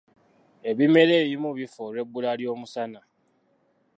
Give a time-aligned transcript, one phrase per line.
[0.69, 3.01] Ebimera ebimu bifa olw'ebbula ly'omusana.